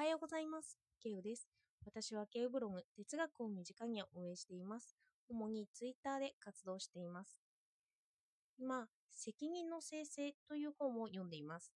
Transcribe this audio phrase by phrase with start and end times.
[0.00, 0.78] はようございます。
[1.02, 1.46] ケウです。
[1.84, 4.96] 私はケウブログ、哲学を身近にを運営しています。
[5.28, 7.38] 主にツイッターで活動しています。
[8.58, 11.70] 今、責任の生成という本を読んでいます。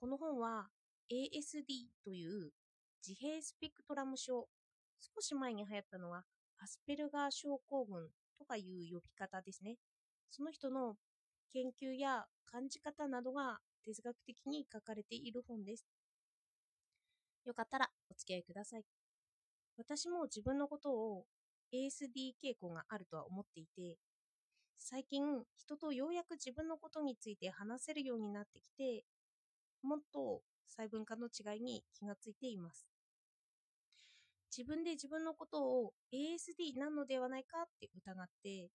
[0.00, 0.70] この本は
[1.10, 2.52] ASD という
[3.06, 4.48] 自閉スペクトラム症、
[5.14, 6.24] 少し前に流行ったのは
[6.58, 8.08] アスペルガー症候群
[8.38, 9.76] とかいう呼び方ですね。
[10.30, 10.94] その人の
[11.52, 15.84] 研究や感じ方などが哲学的に書かれている本です。
[17.44, 18.84] よかったらお付き合いください。
[19.76, 21.24] 私も自分のことを
[21.72, 23.98] ASD 傾向があるとは思っていて、
[24.78, 25.24] 最近
[25.56, 29.04] 人とようやく自分のことについて話せるようになってきて、
[29.82, 32.86] もっと細分化の違いに気がついています。
[34.56, 38.68] 自分で自分のことを ASD なのではないかって疑って、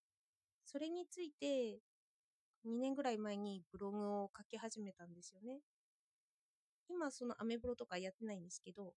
[0.66, 1.80] それについて
[2.66, 5.60] 2年ぐらい前にブログを書き始めたんですよね。
[6.90, 8.94] 今そのアメブロとかやってないんですけど、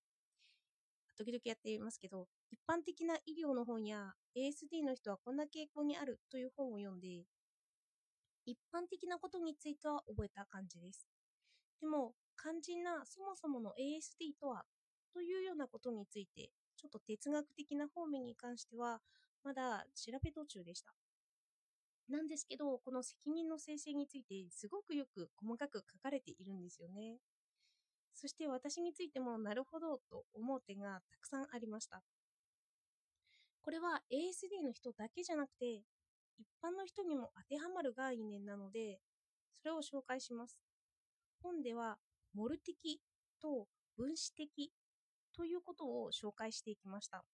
[1.17, 7.25] 時々やっていますけど、一般的な医療の本や ASD の人はこんな傾向にあるという本を読んで、
[8.47, 11.07] 一般的なことについては覚えた感じです。
[11.81, 14.65] でも、肝心なそもそもの ASD とは
[15.13, 19.01] というようなことについて、ちょっと哲学的な方面に関しては、
[19.45, 20.95] まだ調べ途中でした。
[22.09, 27.19] なんですけど、この責任の生成についてすごくよく細かく書かれているんですよね。
[28.21, 32.03] そして私についてもなるほどと思う点がたくさんありました。
[33.63, 35.81] これは ASD の人だけじゃなくて、
[36.39, 39.01] 一般の人にも当てはまる概念なので、
[39.63, 40.59] それを紹介します。
[41.43, 41.97] 本では、
[42.35, 43.01] モル的
[43.41, 44.71] と分子的
[45.35, 47.25] ということを紹介していきました。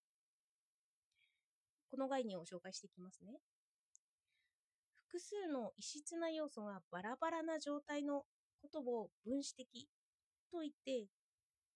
[1.91, 3.41] この概念を紹介していきますね。
[4.95, 8.23] 複数の異質な要素がバラバラな状態の
[8.63, 9.89] ことを分子的
[10.51, 11.09] と言って、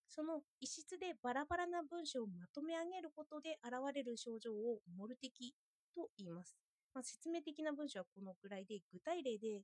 [0.08, 5.54] その異質でバラバラな文章をまとめ上げることで現れる症状をモル的
[5.94, 6.56] と言います。
[6.92, 9.62] まあ、説明的な文章はこのくらいで、具体例で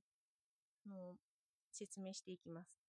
[0.87, 1.15] の
[1.71, 2.79] 説明していきます。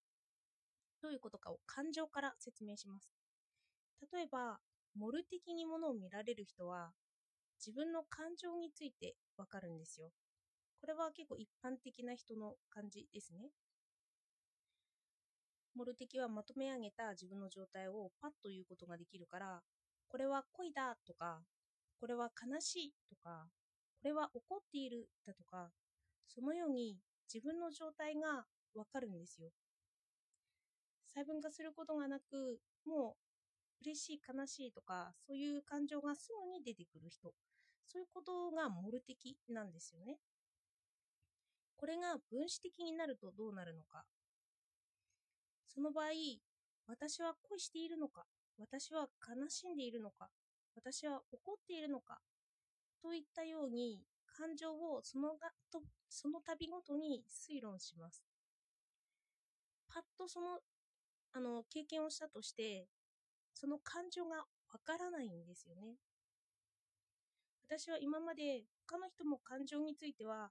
[1.02, 3.10] どういうことかを感情から説明します。
[4.12, 4.58] 例えば、
[4.96, 6.92] モル的にものを見られる人は、
[7.58, 10.10] 自分の感情についてわかるんですよ。
[10.80, 13.50] これは結構一般的な人の感じですね。
[15.78, 19.62] モル的はまとめ上げた自分の状態をパッと言うことができるから、
[20.08, 21.38] これは恋だとか、
[22.00, 23.46] これは悲しいとか、
[24.02, 25.70] これは怒っているだとか、
[26.26, 26.98] そのように
[27.32, 28.44] 自分の状態が
[28.74, 29.50] わかるんですよ。
[31.14, 33.14] 細分化することがなく、も
[33.80, 37.32] う嬉しい、悲しいとか、そういう感情がすぐに出てくる人。
[37.86, 40.18] そういうことがモル的なんですよね。
[41.76, 44.04] これが分子的になるとどうなるのか。
[45.68, 46.06] その場合、
[46.86, 48.24] 私は恋しているのか、
[48.58, 50.28] 私は悲しんでいるのか、
[50.74, 52.18] 私は怒っているのか、
[53.02, 58.24] といったように感情をそのがとその度ごとに推論します。
[59.88, 60.58] パッとその
[61.32, 62.88] あの経験をしたとして、
[63.54, 64.44] その感情がわ
[64.84, 65.96] からないんですよね。
[67.68, 70.50] 私は今まで他の人も感情については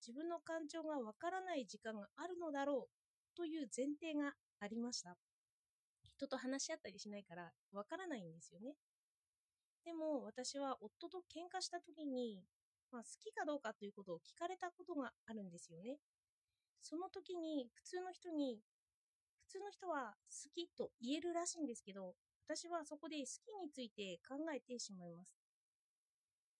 [0.00, 5.16] 自分の感情がわからない時間があるのだろうという前提がありました。
[6.16, 8.74] 人と話し合ったりしないからわからないんですよね。
[9.84, 12.42] でも私は夫と喧嘩した時に、
[12.90, 15.98] まあ、好きかどうかということを聞かれたことがあるんですよね。
[16.80, 18.60] その時に普通の人に、
[19.46, 22.14] 普通の人は好きと言えるらしいんですけど、
[22.48, 25.36] 私はそこで好きについて考えてしまいます。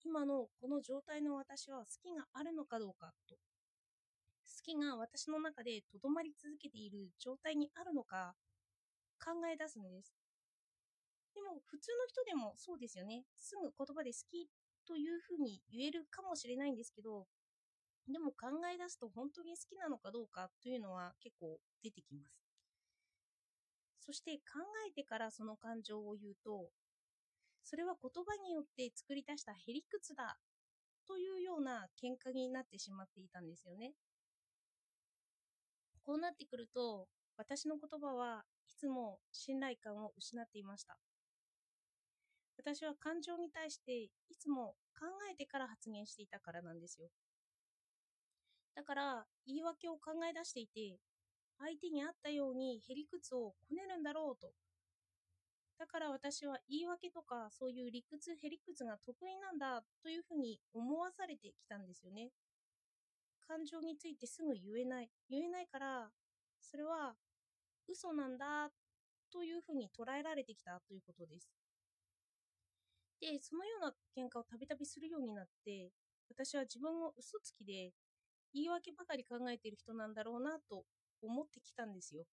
[0.04, 3.36] 今のこの状態の私は好きがあるのかどうかと。
[4.66, 8.34] きが私の中でとどまり続けている状態にあるのか
[9.22, 10.12] 考え出すんです。
[11.34, 13.22] でも普通の人でもそうですよね。
[13.36, 14.48] すぐ言葉で好き
[14.86, 17.26] というふうに言えるかもしれないんですけど、
[18.10, 22.34] でも考え出すと本当に好きなのかどうかというのは結構出てきます。
[24.00, 26.70] そして考えてからその感情を言うと、
[27.64, 30.38] それは言葉によって作り出したへりくつだ
[31.06, 33.92] というような喧嘩になってしまっていたんですよね。
[36.06, 40.96] こうなってくると、私の言葉はいつも信頼感を失っていました。
[42.56, 47.08] 私は感情に対していつも考えてから発言していたからなんですよ。
[48.76, 51.00] だから言い訳を考え出していて、
[51.58, 54.52] 相手に合ったようにへりくつをこねるんだろうと。
[55.78, 62.30] だから私は言い訳とかそういう理屈、へりくつが得意なんだというふうに思わされてきたんですよね。
[63.46, 65.10] 感情についてすぐ言えない。
[65.28, 66.10] 言えないから、
[66.60, 67.14] それは
[67.88, 68.70] 嘘なんだ
[69.32, 71.48] というふうに捉えられてきたということです。
[73.20, 75.90] で、そのような喧嘩をたびたびするようになって、
[76.28, 77.92] 私は自分を嘘つきで
[78.52, 80.84] 言い訳ばかり考えている人なんだろうなと
[81.22, 82.24] 思ってきたんですよ。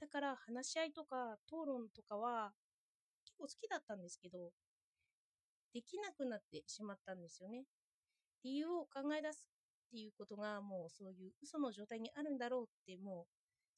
[0.00, 2.52] だから話し合いとか討論とかは
[3.24, 4.50] 結構好きだったんですけど、
[5.72, 7.64] できなくなってしまったんですよね。
[8.44, 9.48] 理由を考え出す
[9.86, 13.26] っていうことがもうそういう嘘の状態にあるんだろうってもう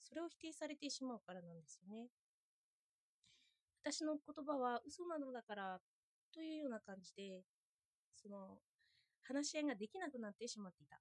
[0.01, 2.09] それを否定されてしまうからなんですよね。
[3.85, 5.81] 私の言葉は嘘なのだから
[6.35, 7.43] というような感じで
[8.15, 8.59] その
[9.23, 11.01] 話し合いができなくなってしまっていた。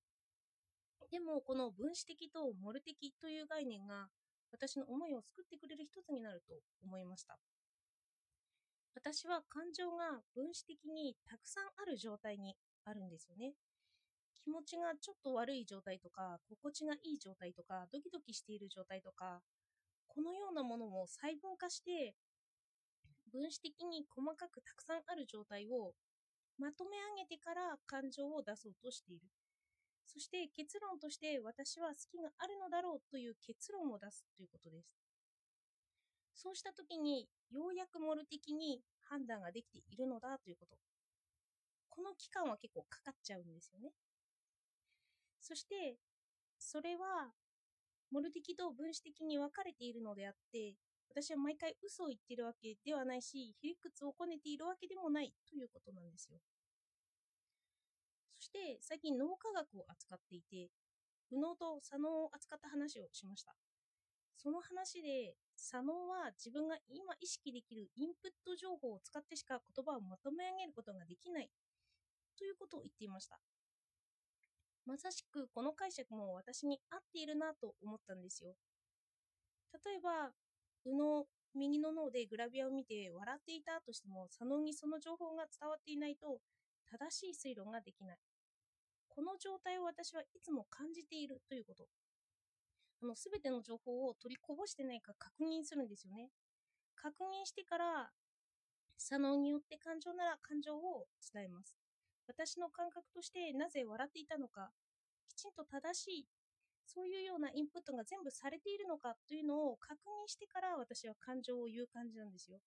[1.11, 4.07] でもこの分子的とモル的という概念が
[4.51, 7.37] 私の思いを救ってくれる一つになると思いました。
[8.95, 13.53] 私は感情が分子的にたくさんある状態にあるんですよね。
[14.47, 19.41] 気持ちがちょっと悪い状態とか、心地がいい状態とか、ドキドキしている状態とか、
[20.07, 22.15] このようなものを細分化して、
[23.29, 25.91] 分子的に細かくたくさんある状態を
[26.57, 29.27] まとめ上げてから感情を出そうとしている。
[30.05, 34.95] そして結論として私は好きがあるのだろうという結論を出すということです。
[36.33, 40.77] そうした時にようやくモル的に判断ができているのだということ。
[41.89, 43.91] この期間は結構かかっちゃうんですよね。
[45.39, 45.97] そして、
[46.59, 47.33] それは、
[48.11, 50.75] モル的と分子的に分かれているのであって、
[51.09, 56.39] 私は毎回嘘を言っているわけではないし、ひりくつをこねているわけでもないということなんですよ。
[58.39, 60.69] そして、最近脳科学を扱っていて、
[61.31, 63.55] 右脳と左脳を扱った話をしました。
[64.37, 71.49] その話で、左脳は自分が今意識できるインプット情報を使ってしか言葉をまとめ上げることができない
[72.37, 73.39] ということを言っていました。
[74.87, 78.55] まさしくこの解釈も私に合っているなと思ったんですよ。
[79.85, 80.31] 例えば、
[80.85, 86.39] 右脳、右の脳でグラビアを見て笑っていたとしても、左脳にその情報が伝わっていないと、
[86.89, 88.17] 正しい推論ができない。
[89.09, 91.89] この状態を私はいつも感じているということ。
[93.03, 96.29] あの、すべての情報を取りこぼしてないか確認するんですよね。
[96.95, 98.09] 確認してから、
[98.97, 101.86] 左脳によって感情なら感情を伝えます。
[102.27, 104.69] 私の感覚としてなぜ笑っていたのか、
[105.29, 106.27] きちんと正しい、
[106.85, 112.59] そういうようなインプットが全部されているのかというのを確認してから私は感情を言う感じなんですよ。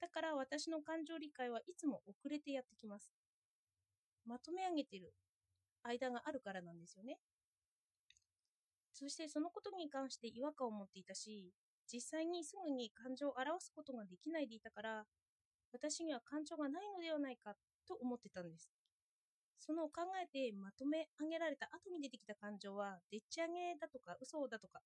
[0.00, 3.12] だから私の感情理解はいつも遅れてやってきます。
[4.26, 5.12] まとめ上げてる
[5.82, 7.18] 間があるからなんですよね。
[8.92, 11.52] そしてそのことに関して違和感を持っていたし、
[11.92, 15.04] 実際にすぐに感情を表すことができないでいたから、
[15.72, 17.54] 私には感情がないのではないか
[17.86, 18.70] と思ってたんです。
[19.58, 24.80] その考えてまとめ上げられた後に出てきた感情は、でっち上げだとか嘘だとか、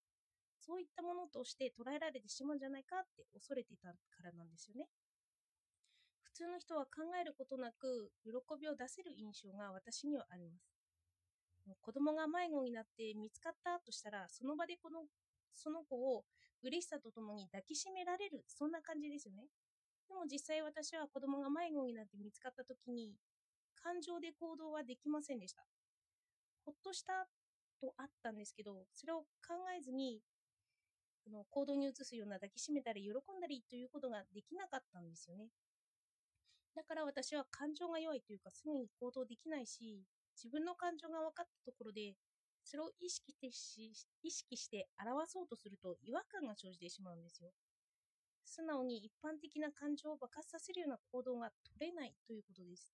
[0.58, 3.94] そういったものとして捉えられてしまうんじゃないかって恐れていたか
[4.24, 4.86] らなんですよね。
[6.22, 10.72] 普通の人は考えることなく喜びを出せる印象が私にはあります。
[11.80, 15.04] 子供が迷子になって見つかったとしたら、その場でこの
[15.54, 16.24] その子を
[16.62, 19.44] 嬉しさとともに抱きしめられる、そんな感じですよね。
[20.12, 23.16] でも実際私は子供が迷子になって見つかった時に
[23.82, 25.64] 感情で行動はできませんでした。
[26.66, 27.26] ほっとした
[27.80, 30.20] とあったんですけど、それを考えずに
[31.26, 35.48] あの行動に移すような抱きしめたり喜んだりということができなかったんですよね。
[36.76, 40.04] だから私は感情が弱いというかすぐに行動できないし、
[40.36, 42.16] 自分の感情が分かったところで、
[42.64, 43.48] それを意識して
[44.22, 47.50] 意識して表そうとすると違和感が生じてしまうんですよ。
[48.44, 52.92] 素直に一般的な感情を爆発させるような行動が取れないということです。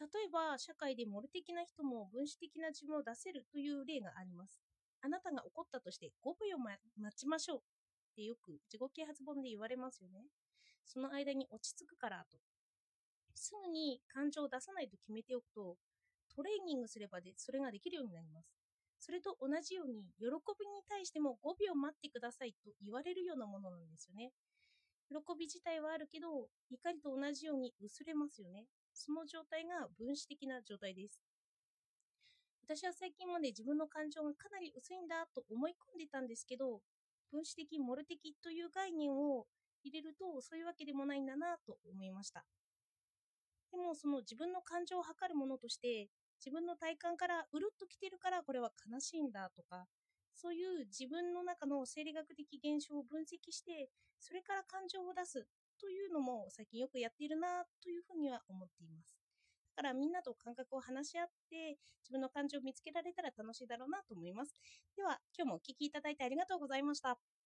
[0.00, 4.62] 例えば、社会でモル的な人も分子的な自分を出せるという例があります。
[5.02, 7.62] あなたが怒ったとして5秒、待ちましょうっ
[8.16, 10.26] てよく自己啓発本で言われますよね。
[10.84, 12.38] その間に落ち着くからと。
[13.34, 15.76] すぐに感情を出さないと決めておくと、
[16.34, 18.59] トレーニングすればでそれができるようになります。
[19.00, 20.28] それと同じように、喜
[20.60, 24.30] びに対しても5秒待ってくださいと言われるようなものなんですよね。
[25.08, 28.66] 喜び自体はあるけど、怒りと同じように薄れますよね。
[28.92, 31.20] その状態が分子的な状態です。
[32.62, 36.80] 私は最近まで自分の感情がかなり薄いんだと思い込んでたんですけど、
[37.32, 39.46] 分子的、モル的という概念を
[39.82, 42.44] 入れるとそういうわけでもないんだなと思いました。
[43.72, 46.08] でもその自分の感情を測るものとして
[46.40, 49.86] 自分の体感からうるっときてるからこれは悲しいんだとか
[50.34, 55.46] そういう自分の中の生理学的現象を分析してそれから感情を出す
[55.78, 59.16] というのも最近よくやっているなというふうには思っています。
[59.76, 64.54] だからみんなと感覚を話し合って自分の感情を見つけられたら楽しいだろうなと思います。
[64.96, 67.39] では今日もお聴きいただいてありがとうございました。